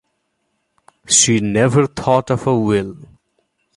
She 1.07 1.39
never 1.39 1.85
thought 1.85 2.31
of 2.31 2.47
a 2.47 2.57
will. 2.59 2.97